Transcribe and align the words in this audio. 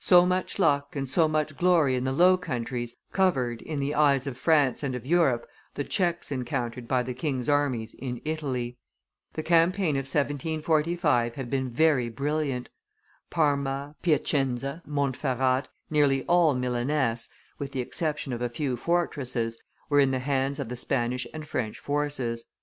So 0.00 0.24
much 0.24 0.58
luck 0.58 0.96
and 0.96 1.06
so 1.06 1.28
much 1.28 1.54
glory 1.54 1.96
in 1.96 2.04
the 2.04 2.12
Low 2.14 2.38
Countries 2.38 2.94
covered, 3.12 3.60
in 3.60 3.78
the 3.78 3.94
eyes 3.94 4.26
of 4.26 4.38
France 4.38 4.82
and 4.82 4.94
of 4.94 5.04
Europe, 5.04 5.46
the 5.74 5.84
checks 5.84 6.32
encountered 6.32 6.88
by 6.88 7.02
the 7.02 7.12
king's 7.12 7.46
armies 7.46 7.92
in 7.92 8.22
Italy. 8.24 8.78
The 9.34 9.42
campaign 9.42 9.96
of 9.96 10.04
1745 10.08 11.34
had 11.34 11.50
been 11.50 11.68
very 11.68 12.08
brilliant. 12.08 12.70
Parma, 13.28 13.96
Piacenza, 14.00 14.82
Montferrat, 14.86 15.68
nearly 15.90 16.24
all 16.24 16.54
Milaness, 16.54 17.28
with 17.58 17.72
the 17.72 17.80
exception 17.82 18.32
of 18.32 18.40
a 18.40 18.48
few 18.48 18.78
fortresses, 18.78 19.58
were 19.90 20.00
in 20.00 20.10
the 20.10 20.20
hands 20.20 20.58
of 20.58 20.70
the 20.70 20.76
Spanish 20.78 21.26
and 21.34 21.46
French 21.46 21.78
forces. 21.78 22.44